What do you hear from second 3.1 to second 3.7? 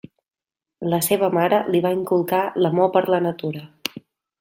la natura.